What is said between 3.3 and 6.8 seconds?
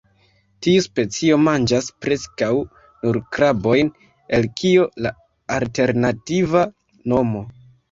krabojn, el kio la alternativa